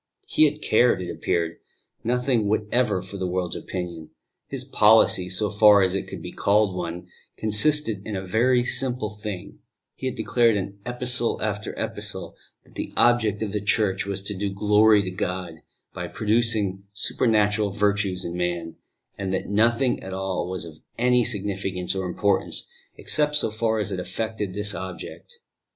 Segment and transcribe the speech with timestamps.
[0.25, 1.57] He had cared, it appeared,
[2.03, 4.09] nothing whatever for the world's opinion;
[4.47, 9.11] his policy, so far as it could be called one, consisted in a very simple
[9.11, 9.59] thing:
[9.93, 14.33] he had declared in Epistle after Epistle that the object of the Church was to
[14.33, 15.61] do glory to God
[15.93, 18.77] by producing supernatural virtues in man,
[19.19, 23.91] and that nothing at all was of any significance or importance except so far as
[23.91, 25.37] it effected this object.